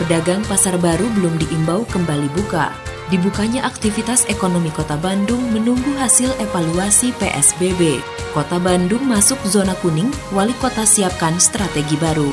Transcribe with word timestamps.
pedagang 0.00 0.42
pasar 0.46 0.78
baru 0.78 1.06
belum 1.18 1.36
diimbau 1.38 1.86
kembali 1.90 2.30
buka. 2.34 2.74
Dibukanya 3.12 3.68
aktivitas 3.68 4.24
ekonomi 4.32 4.72
Kota 4.72 4.96
Bandung 4.96 5.40
menunggu 5.52 5.92
hasil 6.00 6.32
evaluasi 6.40 7.12
PSBB. 7.20 8.00
Kota 8.32 8.56
Bandung 8.56 9.04
masuk 9.04 9.36
zona 9.44 9.76
kuning, 9.84 10.08
wali 10.32 10.56
kota 10.56 10.88
siapkan 10.88 11.36
strategi 11.36 12.00
baru. 12.00 12.32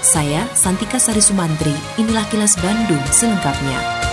Saya 0.00 0.48
Santika 0.56 0.96
Sari 0.96 1.20
Sumantri, 1.20 1.74
inilah 2.00 2.24
kilas 2.32 2.56
Bandung 2.62 3.02
selengkapnya. 3.12 4.05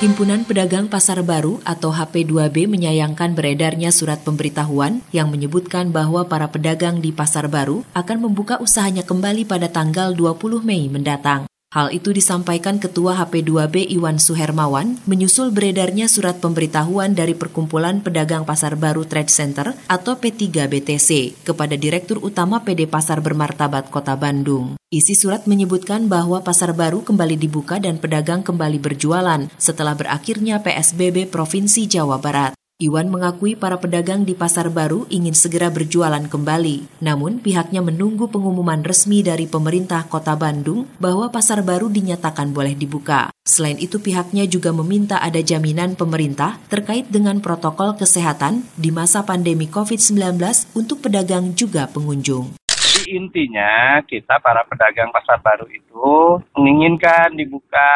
Himpunan 0.00 0.48
Pedagang 0.48 0.88
Pasar 0.88 1.20
Baru 1.20 1.60
atau 1.60 1.92
HP2B 1.92 2.64
menyayangkan 2.72 3.36
beredarnya 3.36 3.92
surat 3.92 4.24
pemberitahuan 4.24 5.04
yang 5.12 5.28
menyebutkan 5.28 5.92
bahwa 5.92 6.24
para 6.24 6.48
pedagang 6.48 7.04
di 7.04 7.12
Pasar 7.12 7.52
Baru 7.52 7.84
akan 7.92 8.24
membuka 8.24 8.56
usahanya 8.64 9.04
kembali 9.04 9.44
pada 9.44 9.68
tanggal 9.68 10.16
20 10.16 10.64
Mei 10.64 10.88
mendatang. 10.88 11.49
Hal 11.70 11.94
itu 11.94 12.10
disampaikan 12.10 12.82
Ketua 12.82 13.14
HP2B 13.14 13.94
Iwan 13.94 14.18
Suhermawan 14.18 14.98
menyusul 15.06 15.54
beredarnya 15.54 16.10
surat 16.10 16.42
pemberitahuan 16.42 17.14
dari 17.14 17.38
Perkumpulan 17.38 18.02
Pedagang 18.02 18.42
Pasar 18.42 18.74
Baru 18.74 19.06
Trade 19.06 19.30
Center 19.30 19.78
atau 19.86 20.18
P3BTC 20.18 21.38
kepada 21.46 21.78
Direktur 21.78 22.18
Utama 22.26 22.66
PD 22.66 22.90
Pasar 22.90 23.22
Bermartabat 23.22 23.86
Kota 23.86 24.18
Bandung. 24.18 24.74
Isi 24.90 25.14
surat 25.14 25.46
menyebutkan 25.46 26.10
bahwa 26.10 26.42
pasar 26.42 26.74
baru 26.74 27.06
kembali 27.06 27.38
dibuka 27.38 27.78
dan 27.78 28.02
pedagang 28.02 28.42
kembali 28.42 28.82
berjualan 28.82 29.46
setelah 29.54 29.94
berakhirnya 29.94 30.58
PSBB 30.66 31.30
Provinsi 31.30 31.86
Jawa 31.86 32.18
Barat. 32.18 32.58
Iwan 32.80 33.12
mengakui 33.12 33.60
para 33.60 33.76
pedagang 33.76 34.24
di 34.24 34.32
pasar 34.32 34.72
baru 34.72 35.04
ingin 35.12 35.36
segera 35.36 35.68
berjualan 35.68 36.24
kembali. 36.24 37.04
Namun 37.04 37.44
pihaknya 37.44 37.84
menunggu 37.84 38.32
pengumuman 38.32 38.80
resmi 38.80 39.20
dari 39.20 39.44
pemerintah 39.44 40.08
kota 40.08 40.32
Bandung 40.32 40.88
bahwa 40.96 41.28
pasar 41.28 41.60
baru 41.60 41.92
dinyatakan 41.92 42.56
boleh 42.56 42.72
dibuka. 42.72 43.28
Selain 43.44 43.76
itu 43.76 44.00
pihaknya 44.00 44.48
juga 44.48 44.72
meminta 44.72 45.20
ada 45.20 45.44
jaminan 45.44 45.92
pemerintah 45.92 46.56
terkait 46.72 47.12
dengan 47.12 47.44
protokol 47.44 48.00
kesehatan 48.00 48.64
di 48.80 48.88
masa 48.88 49.28
pandemi 49.28 49.68
COVID-19 49.68 50.40
untuk 50.72 51.04
pedagang 51.04 51.52
juga 51.52 51.84
pengunjung 51.84 52.59
intinya 53.10 53.98
kita 54.06 54.38
para 54.38 54.62
pedagang 54.66 55.10
pasar 55.10 55.42
baru 55.42 55.66
itu 55.66 56.38
menginginkan 56.54 57.34
dibuka 57.34 57.90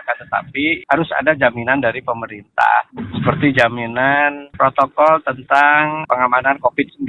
akan 0.00 0.16
tetapi 0.24 0.88
harus 0.88 1.08
ada 1.20 1.36
jaminan 1.36 1.84
dari 1.84 2.00
pemerintah. 2.00 2.88
Seperti 3.20 3.52
jaminan 3.56 4.48
protokol 4.56 5.20
tentang 5.24 6.08
pengamanan 6.08 6.56
COVID-19 6.64 7.08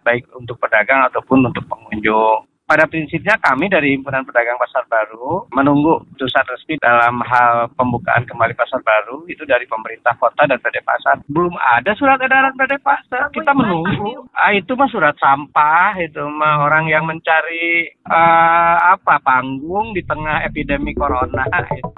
baik 0.00 0.24
untuk 0.32 0.56
pedagang 0.56 1.04
ataupun 1.12 1.52
untuk 1.52 1.64
pengunjung 1.68 2.53
pada 2.64 2.88
prinsipnya 2.88 3.36
kami 3.40 3.68
dari 3.68 3.92
Himpunan 3.92 4.24
Pedagang 4.24 4.56
Pasar 4.56 4.88
Baru 4.88 5.44
menunggu 5.52 6.00
putusan 6.12 6.44
resmi 6.48 6.80
dalam 6.80 7.20
hal 7.20 7.68
pembukaan 7.76 8.24
kembali 8.24 8.56
pasar 8.56 8.80
baru 8.80 9.28
itu 9.28 9.44
dari 9.44 9.68
pemerintah 9.68 10.16
kota 10.16 10.48
dan 10.48 10.56
PD 10.60 10.80
Pasar. 10.80 11.20
Belum 11.28 11.52
ada 11.60 11.92
surat 11.94 12.16
edaran 12.20 12.56
PD 12.56 12.80
Pasar. 12.80 13.28
Kita 13.30 13.52
menunggu. 13.52 14.24
Ah, 14.32 14.56
itu 14.56 14.72
mah 14.74 14.88
surat 14.88 15.14
sampah 15.20 16.00
itu 16.00 16.24
mah 16.24 16.64
orang 16.64 16.88
yang 16.88 17.04
mencari 17.04 17.92
uh, 18.08 18.76
apa 18.96 19.20
panggung 19.20 19.92
di 19.92 20.00
tengah 20.04 20.44
epidemi 20.48 20.96
corona 20.96 21.44
itu. 21.68 21.92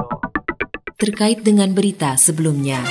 Terkait 0.96 1.44
dengan 1.46 1.70
berita 1.76 2.16
sebelumnya. 2.18 2.82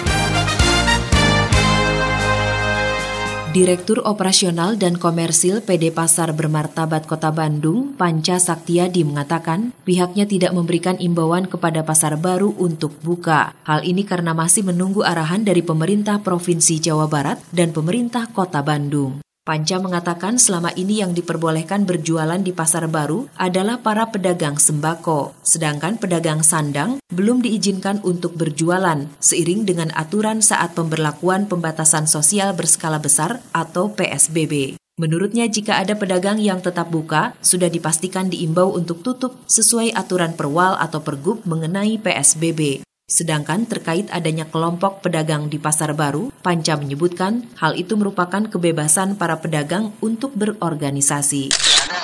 Direktur 3.56 4.04
Operasional 4.04 4.76
dan 4.76 5.00
Komersil 5.00 5.64
PD 5.64 5.88
Pasar 5.88 6.36
Bermartabat 6.36 7.08
Kota 7.08 7.32
Bandung, 7.32 7.96
Panca 7.96 8.36
Saktiadi 8.36 9.08
mengatakan 9.08 9.72
pihaknya 9.88 10.28
tidak 10.28 10.52
memberikan 10.52 11.00
imbauan 11.00 11.48
kepada 11.48 11.80
pasar 11.88 12.20
baru 12.20 12.52
untuk 12.60 13.00
buka. 13.00 13.56
Hal 13.64 13.88
ini 13.88 14.04
karena 14.04 14.36
masih 14.36 14.68
menunggu 14.68 15.08
arahan 15.08 15.48
dari 15.48 15.64
pemerintah 15.64 16.20
Provinsi 16.20 16.84
Jawa 16.84 17.08
Barat 17.08 17.40
dan 17.56 17.72
pemerintah 17.72 18.28
Kota 18.28 18.60
Bandung. 18.60 19.25
Panca 19.46 19.78
mengatakan 19.78 20.42
selama 20.42 20.74
ini 20.74 21.06
yang 21.06 21.14
diperbolehkan 21.14 21.86
berjualan 21.86 22.42
di 22.42 22.50
pasar 22.50 22.90
baru 22.90 23.30
adalah 23.38 23.78
para 23.78 24.10
pedagang 24.10 24.58
sembako, 24.58 25.38
sedangkan 25.46 26.02
pedagang 26.02 26.42
sandang 26.42 26.98
belum 27.14 27.46
diizinkan 27.46 28.02
untuk 28.02 28.34
berjualan 28.42 29.06
seiring 29.22 29.70
dengan 29.70 29.94
aturan 29.94 30.42
saat 30.42 30.74
pemberlakuan 30.74 31.46
pembatasan 31.46 32.10
sosial 32.10 32.58
berskala 32.58 32.98
besar 32.98 33.38
atau 33.54 33.94
PSBB. 33.94 34.82
Menurutnya 34.98 35.46
jika 35.46 35.78
ada 35.78 35.94
pedagang 35.94 36.42
yang 36.42 36.66
tetap 36.66 36.90
buka, 36.90 37.38
sudah 37.46 37.70
dipastikan 37.70 38.34
diimbau 38.34 38.74
untuk 38.74 39.06
tutup 39.06 39.38
sesuai 39.46 39.94
aturan 39.94 40.34
perwal 40.34 40.74
atau 40.82 41.06
pergub 41.06 41.46
mengenai 41.46 42.02
PSBB. 42.02 42.82
Sedangkan 43.06 43.70
terkait 43.70 44.10
adanya 44.10 44.50
kelompok 44.50 45.06
pedagang 45.06 45.46
di 45.46 45.62
pasar 45.62 45.94
baru, 45.94 46.34
Panca 46.42 46.74
menyebutkan 46.74 47.46
hal 47.54 47.78
itu 47.78 47.94
merupakan 47.94 48.42
kebebasan 48.50 49.14
para 49.14 49.38
pedagang 49.38 49.94
untuk 50.02 50.34
berorganisasi. 50.34 51.54
Ada, 51.54 52.02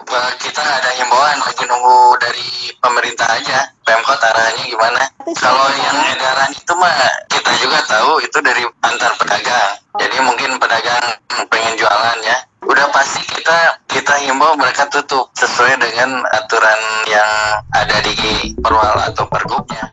ada, 0.00 0.20
kita 0.40 0.64
ada 0.64 0.90
himbauan 0.96 1.44
lagi 1.44 1.60
nunggu 1.68 2.16
dari 2.24 2.72
pemerintah 2.80 3.28
aja, 3.36 3.68
Pemkot 3.84 4.16
arahnya 4.16 4.64
gimana. 4.64 5.02
Kalau 5.28 5.68
yang 5.76 6.08
edaran 6.08 6.56
itu 6.56 6.72
mah 6.72 6.96
kita 7.28 7.52
juga 7.60 7.78
tahu 7.84 8.24
itu 8.24 8.38
dari 8.40 8.64
antar 8.80 9.12
pedagang. 9.20 9.76
Jadi 10.00 10.16
mungkin 10.24 10.56
pedagang 10.56 11.04
pengen 11.52 11.76
jualan 11.76 12.18
ya, 12.24 12.40
udah 12.64 12.88
pasti 12.88 13.20
kita 13.28 13.76
kita 13.92 14.16
himbau 14.24 14.56
mereka 14.56 14.88
tutup 14.88 15.28
sesuai 15.36 15.76
dengan 15.84 16.24
aturan 16.32 16.80
yang 17.12 17.60
ada 17.76 18.00
di 18.00 18.56
perwal 18.56 19.04
atau 19.04 19.28
pergubnya. 19.28 19.89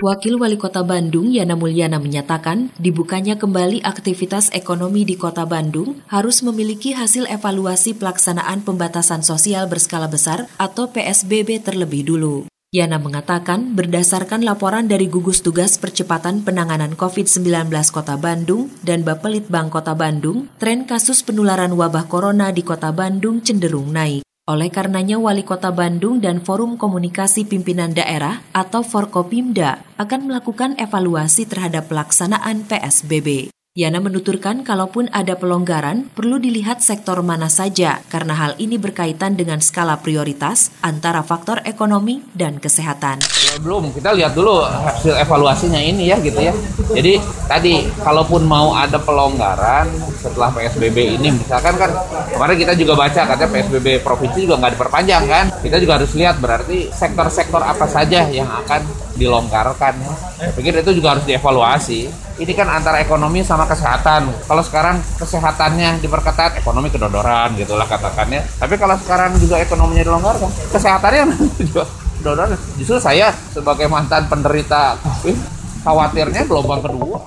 Wakil 0.00 0.40
Wali 0.40 0.56
Kota 0.56 0.80
Bandung 0.80 1.28
Yana 1.28 1.60
Mulyana 1.60 2.00
menyatakan, 2.00 2.72
dibukanya 2.80 3.36
kembali 3.36 3.84
aktivitas 3.84 4.48
ekonomi 4.56 5.04
di 5.04 5.12
Kota 5.12 5.44
Bandung 5.44 6.00
harus 6.08 6.40
memiliki 6.40 6.96
hasil 6.96 7.28
evaluasi 7.28 7.92
pelaksanaan 8.00 8.64
pembatasan 8.64 9.20
sosial 9.20 9.68
berskala 9.68 10.08
besar 10.08 10.48
atau 10.56 10.88
PSBB 10.88 11.60
terlebih 11.60 12.08
dulu. 12.08 12.48
Yana 12.72 12.96
mengatakan, 12.96 13.76
berdasarkan 13.76 14.40
laporan 14.40 14.88
dari 14.88 15.04
gugus 15.04 15.44
tugas 15.44 15.76
percepatan 15.76 16.48
penanganan 16.48 16.96
COVID-19 16.96 17.68
Kota 17.92 18.16
Bandung 18.16 18.72
dan 18.80 19.04
Bapelitbang 19.04 19.68
Kota 19.68 19.92
Bandung, 19.92 20.48
tren 20.56 20.88
kasus 20.88 21.20
penularan 21.20 21.76
wabah 21.76 22.08
corona 22.08 22.48
di 22.56 22.64
Kota 22.64 22.88
Bandung 22.88 23.44
cenderung 23.44 23.92
naik. 23.92 24.29
Oleh 24.48 24.72
karenanya 24.72 25.20
Wali 25.20 25.44
Kota 25.44 25.68
Bandung 25.68 26.24
dan 26.24 26.40
Forum 26.40 26.80
Komunikasi 26.80 27.44
Pimpinan 27.44 27.92
Daerah 27.92 28.40
atau 28.56 28.80
Forkopimda 28.80 29.84
akan 30.00 30.32
melakukan 30.32 30.80
evaluasi 30.80 31.44
terhadap 31.44 31.92
pelaksanaan 31.92 32.64
PSBB. 32.64 33.52
Yana 33.80 33.96
menuturkan 33.96 34.60
kalaupun 34.60 35.08
ada 35.08 35.40
pelonggaran, 35.40 36.12
perlu 36.12 36.36
dilihat 36.36 36.84
sektor 36.84 37.24
mana 37.24 37.48
saja 37.48 38.04
karena 38.12 38.36
hal 38.36 38.52
ini 38.60 38.76
berkaitan 38.76 39.40
dengan 39.40 39.56
skala 39.64 39.96
prioritas 40.04 40.68
antara 40.84 41.24
faktor 41.24 41.64
ekonomi 41.64 42.20
dan 42.36 42.60
kesehatan. 42.60 43.24
Ya, 43.24 43.56
belum, 43.56 43.88
kita 43.96 44.12
lihat 44.12 44.36
dulu 44.36 44.68
hasil 44.68 45.16
evaluasinya 45.24 45.80
ini 45.80 46.12
ya 46.12 46.20
gitu 46.20 46.36
ya. 46.44 46.52
Jadi 46.92 47.24
tadi 47.48 47.88
kalaupun 48.04 48.44
mau 48.44 48.76
ada 48.76 49.00
pelonggaran 49.00 49.88
setelah 50.20 50.52
PSBB 50.52 51.16
ini 51.16 51.40
misalkan 51.40 51.72
kan 51.80 51.88
kemarin 52.36 52.60
kita 52.60 52.76
juga 52.76 53.00
baca 53.00 53.32
katanya 53.32 53.48
PSBB 53.48 54.04
provinsi 54.04 54.44
juga 54.44 54.60
nggak 54.60 54.76
diperpanjang 54.76 55.24
kan. 55.24 55.44
Kita 55.56 55.80
juga 55.80 55.96
harus 55.96 56.12
lihat 56.12 56.36
berarti 56.36 56.92
sektor-sektor 56.92 57.64
apa 57.64 57.88
saja 57.88 58.28
yang 58.28 58.44
akan 58.44 59.08
dilonggarkan. 59.20 60.00
Saya 60.40 60.50
pikir 60.56 60.80
itu 60.80 60.96
juga 60.96 61.14
harus 61.14 61.28
dievaluasi 61.28 62.30
ini 62.40 62.52
kan 62.56 62.72
antara 62.72 63.04
ekonomi 63.04 63.44
sama 63.44 63.68
kesehatan. 63.68 64.32
Kalau 64.48 64.62
sekarang 64.64 64.96
kesehatannya 65.20 66.00
diperketat, 66.00 66.56
ekonomi 66.56 66.88
kedodoran 66.88 67.52
gitulah 67.52 67.84
katakannya. 67.84 68.40
Tapi 68.56 68.80
kalau 68.80 68.96
sekarang 68.96 69.36
juga 69.36 69.60
ekonominya 69.60 70.08
dilonggarkan, 70.08 70.48
kesehatannya 70.72 71.36
juga 71.68 71.84
kedodoran. 72.16 72.56
Justru 72.80 72.96
saya 72.96 73.28
sebagai 73.52 73.92
mantan 73.92 74.24
penderita 74.24 74.96
COVID, 75.04 75.36
khawatirnya 75.84 76.48
gelombang 76.48 76.80
kedua. 76.80 77.20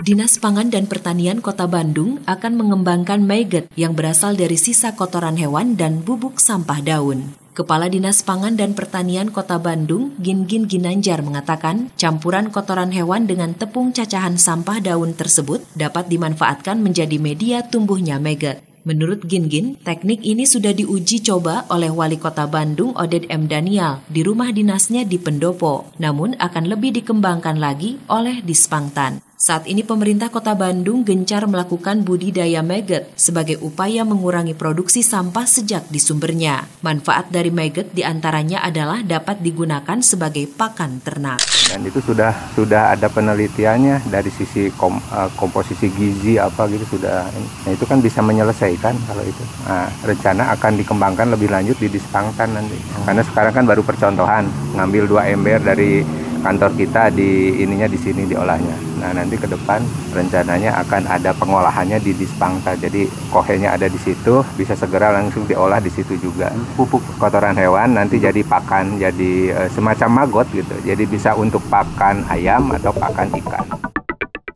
Dinas 0.00 0.40
Pangan 0.42 0.72
dan 0.72 0.88
Pertanian 0.90 1.38
Kota 1.44 1.68
Bandung 1.70 2.24
akan 2.24 2.52
mengembangkan 2.56 3.20
maggot 3.22 3.68
yang 3.78 3.94
berasal 3.94 4.32
dari 4.34 4.56
sisa 4.58 4.96
kotoran 4.96 5.36
hewan 5.38 5.78
dan 5.78 6.02
bubuk 6.02 6.42
sampah 6.42 6.82
daun. 6.82 7.36
Kepala 7.60 7.92
Dinas 7.92 8.24
Pangan 8.24 8.56
dan 8.56 8.72
Pertanian 8.72 9.28
Kota 9.28 9.60
Bandung, 9.60 10.16
Gin-Gin 10.16 10.64
Ginanjar 10.64 11.20
mengatakan, 11.20 11.92
campuran 11.92 12.48
kotoran 12.48 12.88
hewan 12.88 13.28
dengan 13.28 13.52
tepung 13.52 13.92
cacahan 13.92 14.40
sampah 14.40 14.80
daun 14.80 15.12
tersebut 15.12 15.60
dapat 15.76 16.08
dimanfaatkan 16.08 16.80
menjadi 16.80 17.20
media 17.20 17.60
tumbuhnya 17.60 18.16
maggot. 18.16 18.64
Menurut 18.88 19.28
Gin-Gin, 19.28 19.76
teknik 19.76 20.24
ini 20.24 20.48
sudah 20.48 20.72
diuji 20.72 21.20
coba 21.20 21.68
oleh 21.68 21.92
Wali 21.92 22.16
Kota 22.16 22.48
Bandung 22.48 22.96
Oded 22.96 23.28
M. 23.28 23.44
Daniel 23.44 24.00
di 24.08 24.24
rumah 24.24 24.48
dinasnya 24.56 25.04
di 25.04 25.20
Pendopo, 25.20 25.92
namun 26.00 26.40
akan 26.40 26.64
lebih 26.64 26.96
dikembangkan 26.96 27.60
lagi 27.60 28.00
oleh 28.08 28.40
Dispangtan. 28.40 29.20
Saat 29.40 29.64
ini 29.72 29.80
pemerintah 29.80 30.28
kota 30.28 30.52
Bandung 30.52 31.00
gencar 31.00 31.48
melakukan 31.48 32.04
budidaya 32.04 32.60
maggot 32.60 33.08
sebagai 33.16 33.56
upaya 33.64 34.04
mengurangi 34.04 34.52
produksi 34.52 35.00
sampah 35.00 35.48
sejak 35.48 35.88
di 35.88 35.96
sumbernya. 35.96 36.68
Manfaat 36.84 37.32
dari 37.32 37.48
maggot 37.48 37.88
di 37.88 38.04
antaranya 38.04 38.60
adalah 38.60 39.00
dapat 39.00 39.40
digunakan 39.40 39.96
sebagai 40.04 40.44
pakan 40.44 41.00
ternak. 41.00 41.40
Dan 41.72 41.88
itu 41.88 42.04
sudah 42.04 42.52
sudah 42.52 42.92
ada 42.92 43.08
penelitiannya 43.08 44.12
dari 44.12 44.28
sisi 44.28 44.68
kom, 44.76 45.00
uh, 45.08 45.32
komposisi 45.40 45.88
gizi 45.88 46.36
apa 46.36 46.68
gitu 46.68 47.00
sudah. 47.00 47.24
Nah 47.64 47.72
itu 47.72 47.88
kan 47.88 48.04
bisa 48.04 48.20
menyelesaikan 48.20 48.92
kalau 49.08 49.24
itu. 49.24 49.44
Nah, 49.64 49.88
rencana 50.04 50.52
akan 50.52 50.72
dikembangkan 50.84 51.32
lebih 51.32 51.48
lanjut 51.48 51.80
di 51.80 51.88
Dispangtan 51.88 52.60
nanti. 52.60 52.76
Karena 53.08 53.24
sekarang 53.24 53.56
kan 53.56 53.64
baru 53.64 53.80
percontohan 53.88 54.76
ngambil 54.76 55.08
dua 55.08 55.32
ember 55.32 55.64
dari 55.64 56.04
kantor 56.44 56.76
kita 56.76 57.08
di 57.08 57.56
ininya 57.64 57.88
di 57.88 57.96
sini 57.96 58.28
diolahnya. 58.28 58.89
Nah 59.00 59.16
nanti 59.16 59.40
ke 59.40 59.48
depan 59.48 59.80
rencananya 60.12 60.76
akan 60.84 61.08
ada 61.08 61.32
pengolahannya 61.32 61.98
di 62.04 62.12
Dispangta. 62.12 62.76
Jadi 62.76 63.08
kohenya 63.32 63.74
ada 63.74 63.88
di 63.88 63.96
situ, 63.96 64.44
bisa 64.54 64.76
segera 64.76 65.10
langsung 65.10 65.48
diolah 65.48 65.80
di 65.80 65.88
situ 65.88 66.20
juga. 66.20 66.52
Pupuk 66.76 67.00
kotoran 67.16 67.56
hewan 67.56 67.96
nanti 67.96 68.20
jadi 68.20 68.44
pakan, 68.44 69.00
jadi 69.00 69.32
e, 69.50 69.60
semacam 69.72 70.24
magot 70.24 70.46
gitu. 70.52 70.76
Jadi 70.84 71.08
bisa 71.08 71.32
untuk 71.32 71.64
pakan 71.72 72.28
ayam 72.28 72.68
atau 72.76 72.92
pakan 72.92 73.32
ikan. 73.40 73.66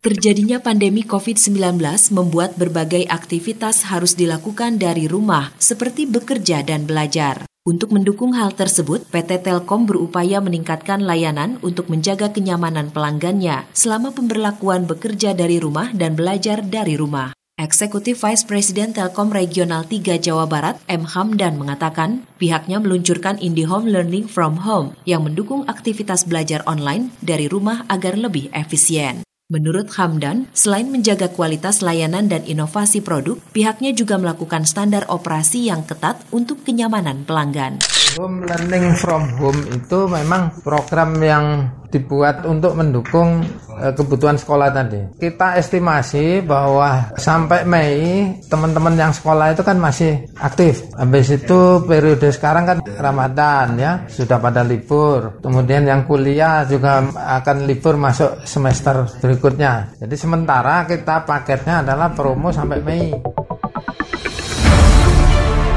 Terjadinya 0.04 0.60
pandemi 0.60 1.00
COVID-19 1.00 1.80
membuat 2.12 2.60
berbagai 2.60 3.08
aktivitas 3.08 3.88
harus 3.88 4.12
dilakukan 4.12 4.76
dari 4.76 5.08
rumah, 5.08 5.56
seperti 5.56 6.04
bekerja 6.04 6.60
dan 6.60 6.84
belajar. 6.84 7.48
Untuk 7.64 7.96
mendukung 7.96 8.36
hal 8.36 8.52
tersebut, 8.52 9.08
PT 9.08 9.40
Telkom 9.40 9.88
berupaya 9.88 10.36
meningkatkan 10.44 11.00
layanan 11.00 11.56
untuk 11.64 11.88
menjaga 11.88 12.28
kenyamanan 12.28 12.92
pelanggannya 12.92 13.64
selama 13.72 14.12
pemberlakuan 14.12 14.84
bekerja 14.84 15.32
dari 15.32 15.56
rumah 15.56 15.88
dan 15.96 16.12
belajar 16.12 16.60
dari 16.60 17.00
rumah. 17.00 17.32
Eksekutif 17.56 18.20
Vice 18.20 18.44
President 18.44 18.92
Telkom 18.92 19.32
Regional 19.32 19.88
3 19.88 20.20
Jawa 20.20 20.44
Barat, 20.44 20.76
M. 20.92 21.08
Hamdan 21.08 21.56
mengatakan, 21.56 22.28
pihaknya 22.36 22.84
meluncurkan 22.84 23.40
IndiHome 23.40 23.88
Learning 23.88 24.28
from 24.28 24.60
Home 24.60 24.92
yang 25.08 25.24
mendukung 25.24 25.64
aktivitas 25.64 26.28
belajar 26.28 26.60
online 26.68 27.16
dari 27.24 27.48
rumah 27.48 27.88
agar 27.88 28.20
lebih 28.20 28.52
efisien. 28.52 29.23
Menurut 29.52 29.92
Hamdan, 30.00 30.48
selain 30.56 30.88
menjaga 30.88 31.28
kualitas 31.28 31.84
layanan 31.84 32.32
dan 32.32 32.48
inovasi 32.48 33.04
produk, 33.04 33.36
pihaknya 33.52 33.92
juga 33.92 34.16
melakukan 34.16 34.64
standar 34.64 35.04
operasi 35.12 35.68
yang 35.68 35.84
ketat 35.84 36.16
untuk 36.32 36.64
kenyamanan 36.64 37.28
pelanggan. 37.28 37.76
Home 38.16 38.48
learning 38.48 38.96
from 38.96 39.28
home 39.36 39.60
itu 39.68 40.08
memang 40.08 40.48
program 40.64 41.20
yang 41.20 41.68
dibuat 41.94 42.42
untuk 42.42 42.74
mendukung 42.74 43.46
uh, 43.70 43.94
kebutuhan 43.94 44.34
sekolah 44.34 44.74
tadi. 44.74 45.14
Kita 45.14 45.54
estimasi 45.54 46.42
bahwa 46.42 47.14
sampai 47.14 47.62
Mei 47.62 48.34
teman-teman 48.50 48.98
yang 48.98 49.14
sekolah 49.14 49.54
itu 49.54 49.62
kan 49.62 49.78
masih 49.78 50.26
aktif. 50.42 50.90
Habis 50.98 51.38
itu 51.38 51.86
periode 51.86 52.34
sekarang 52.34 52.66
kan 52.66 52.78
Ramadan 52.98 53.78
ya, 53.78 53.92
sudah 54.10 54.42
pada 54.42 54.66
libur. 54.66 55.38
Kemudian 55.38 55.86
yang 55.86 56.02
kuliah 56.02 56.66
juga 56.66 57.06
akan 57.14 57.70
libur 57.70 57.94
masuk 57.94 58.42
semester 58.42 59.06
berikutnya. 59.22 59.94
Jadi 60.02 60.16
sementara 60.18 60.82
kita 60.90 61.22
paketnya 61.22 61.86
adalah 61.86 62.10
promo 62.10 62.50
sampai 62.50 62.82
Mei. 62.82 63.14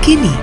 Kini 0.01 0.33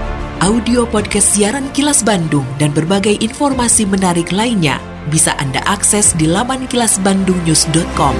audio 0.44 0.84
podcast 0.84 1.32
siaran 1.32 1.72
Kilas 1.72 2.04
Bandung 2.04 2.44
dan 2.60 2.68
berbagai 2.76 3.16
informasi 3.16 3.88
menarik 3.88 4.28
lainnya 4.28 4.93
bisa 5.14 5.30
Anda 5.38 5.62
akses 5.62 6.10
di 6.18 6.26
laman 6.26 6.66
kilasbandungnews.com. 6.66 8.18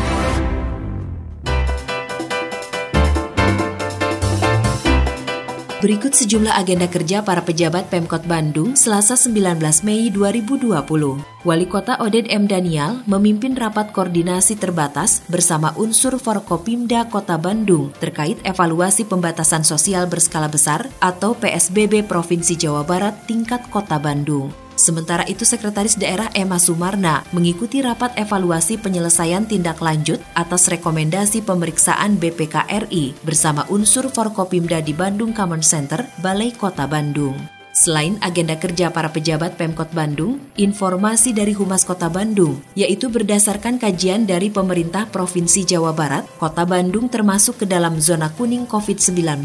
Berikut 5.85 6.17
sejumlah 6.17 6.57
agenda 6.57 6.89
kerja 6.89 7.21
para 7.21 7.45
pejabat 7.45 7.93
Pemkot 7.93 8.25
Bandung 8.25 8.73
Selasa 8.73 9.21
19 9.21 9.61
Mei 9.85 10.09
2020. 10.09 10.81
Wali 11.45 11.67
Kota 11.69 12.01
Oded 12.01 12.25
M. 12.33 12.49
Daniel 12.49 13.05
memimpin 13.05 13.53
rapat 13.53 13.93
koordinasi 13.93 14.57
terbatas 14.57 15.21
bersama 15.29 15.77
unsur 15.77 16.17
Forkopimda 16.17 17.05
Kota 17.13 17.37
Bandung 17.37 17.93
terkait 18.01 18.41
evaluasi 18.49 19.05
pembatasan 19.05 19.61
sosial 19.61 20.09
berskala 20.09 20.49
besar 20.49 20.89
atau 21.05 21.37
PSBB 21.37 22.09
Provinsi 22.09 22.57
Jawa 22.57 22.81
Barat 22.81 23.29
tingkat 23.29 23.69
Kota 23.69 24.01
Bandung. 24.01 24.64
Sementara 24.85 25.25
itu 25.25 25.49
Sekretaris 25.49 25.97
Daerah 25.97 26.29
Emma 26.37 26.61
Sumarna 26.61 27.25
mengikuti 27.33 27.81
rapat 27.81 28.13
evaluasi 28.21 28.77
penyelesaian 28.77 29.49
tindak 29.49 29.81
lanjut 29.81 30.21
atas 30.37 30.69
rekomendasi 30.69 31.41
pemeriksaan 31.41 32.21
BPKRI 32.21 33.17
bersama 33.25 33.65
unsur 33.73 34.13
Forkopimda 34.13 34.85
di 34.85 34.93
Bandung 34.93 35.33
Common 35.33 35.65
Center, 35.65 36.05
Balai 36.21 36.53
Kota 36.53 36.85
Bandung. 36.85 37.64
Selain 37.75 38.15
agenda 38.23 38.55
kerja 38.55 38.87
para 38.95 39.11
pejabat 39.11 39.59
Pemkot 39.59 39.91
Bandung, 39.91 40.39
informasi 40.55 41.35
dari 41.35 41.51
Humas 41.59 41.83
Kota 41.83 42.07
Bandung, 42.07 42.63
yaitu 42.79 43.11
berdasarkan 43.11 43.83
kajian 43.83 44.31
dari 44.31 44.47
pemerintah 44.47 45.11
Provinsi 45.11 45.67
Jawa 45.67 45.91
Barat, 45.91 46.23
Kota 46.39 46.63
Bandung 46.63 47.11
termasuk 47.11 47.61
ke 47.61 47.67
dalam 47.67 47.99
zona 47.99 48.31
kuning 48.31 48.63
COVID-19. 48.71 49.43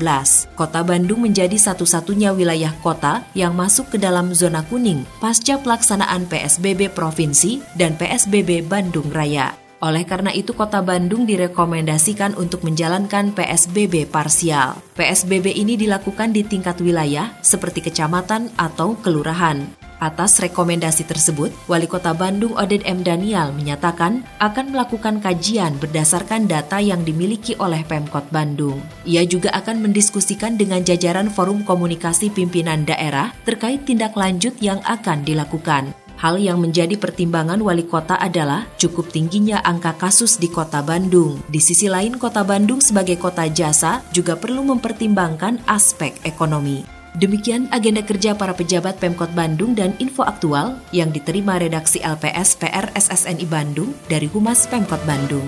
Kota 0.53 0.85
Bandung 0.85 1.25
menjadi 1.25 1.57
satu-satunya 1.57 2.29
wilayah 2.29 2.71
kota 2.85 3.25
yang 3.33 3.57
masuk 3.57 3.89
ke 3.89 3.97
dalam 3.97 4.29
zona 4.37 4.61
kuning 4.69 5.09
pasca 5.17 5.57
pelaksanaan 5.57 6.29
PSBB 6.29 6.93
Provinsi 6.93 7.65
dan 7.73 7.97
PSBB 7.97 8.61
Bandung 8.61 9.09
Raya. 9.09 9.68
Oleh 9.79 10.03
karena 10.03 10.35
itu, 10.35 10.51
Kota 10.51 10.83
Bandung 10.83 11.23
direkomendasikan 11.23 12.35
untuk 12.35 12.67
menjalankan 12.67 13.31
PSBB 13.31 14.11
parsial. 14.11 14.75
PSBB 14.99 15.55
ini 15.55 15.79
dilakukan 15.79 16.35
di 16.35 16.43
tingkat 16.43 16.83
wilayah 16.83 17.31
seperti 17.39 17.87
kecamatan 17.87 18.51
atau 18.59 18.99
kelurahan. 18.99 19.63
Atas 19.99 20.39
rekomendasi 20.39 21.03
tersebut, 21.07 21.51
Wali 21.67 21.83
Kota 21.83 22.15
Bandung 22.15 22.55
Oded 22.55 22.87
M. 22.87 23.03
Daniel 23.03 23.51
menyatakan 23.51 24.23
akan 24.39 24.71
melakukan 24.71 25.19
kajian 25.19 25.75
berdasarkan 25.75 26.47
data 26.47 26.79
yang 26.79 27.03
dimiliki 27.03 27.55
oleh 27.59 27.83
Pemkot 27.83 28.23
Bandung. 28.31 28.79
Ia 29.03 29.27
juga 29.27 29.51
akan 29.51 29.83
mendiskusikan 29.83 30.55
dengan 30.55 30.87
jajaran 30.87 31.27
Forum 31.27 31.67
Komunikasi 31.67 32.31
Pimpinan 32.31 32.87
Daerah 32.87 33.35
terkait 33.43 33.83
tindak 33.83 34.15
lanjut 34.15 34.55
yang 34.63 34.79
akan 34.87 35.27
dilakukan. 35.27 35.91
Hal 36.19 36.35
yang 36.35 36.59
menjadi 36.59 36.99
pertimbangan 36.99 37.63
wali 37.63 37.87
kota 37.87 38.19
adalah 38.19 38.67
cukup 38.75 39.07
tingginya 39.07 39.63
angka 39.63 39.95
kasus 39.95 40.35
di 40.35 40.51
kota 40.51 40.83
Bandung. 40.83 41.39
Di 41.47 41.63
sisi 41.63 41.87
lain, 41.87 42.19
kota 42.19 42.43
Bandung 42.43 42.83
sebagai 42.83 43.15
kota 43.15 43.47
jasa 43.47 44.03
juga 44.11 44.35
perlu 44.35 44.67
mempertimbangkan 44.67 45.63
aspek 45.63 46.19
ekonomi. 46.27 46.83
Demikian 47.15 47.71
agenda 47.71 48.03
kerja 48.03 48.35
para 48.35 48.51
pejabat 48.51 48.99
Pemkot 48.99 49.31
Bandung 49.31 49.71
dan 49.73 49.95
info 50.03 50.27
aktual 50.27 50.77
yang 50.91 51.09
diterima 51.15 51.55
redaksi 51.55 52.03
LPS 52.03 52.59
PR 52.59 52.91
SSNI 52.99 53.47
Bandung 53.47 53.95
dari 54.11 54.27
Humas 54.27 54.67
Pemkot 54.67 54.99
Bandung. 55.07 55.47